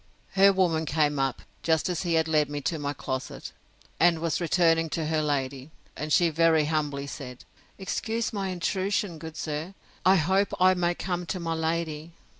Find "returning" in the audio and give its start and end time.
4.41-4.89